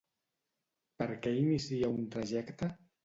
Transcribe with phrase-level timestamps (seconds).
[1.01, 2.73] Per què inicia un trajecte?